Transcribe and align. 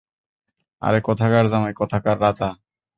আরে 0.81 0.99
কোথাকার 1.01 1.45
জামাই, 1.47 1.73
কোথাকার 1.73 2.17
রাজা। 2.21 2.49